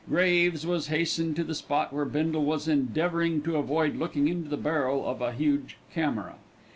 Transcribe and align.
Graves 0.09 0.65
was 0.65 0.87
hastened 0.87 1.35
to 1.35 1.43
the 1.43 1.53
spot 1.53 1.93
where 1.93 2.05
Bindle 2.05 2.43
was 2.43 2.67
endeavouring 2.67 3.43
to 3.43 3.57
avoid 3.57 3.95
looking 3.97 4.27
into 4.27 4.49
the 4.49 4.57
barrel 4.57 5.05
of 5.07 5.21
a 5.21 5.31
huge 5.31 5.77
"camera." 5.93 6.37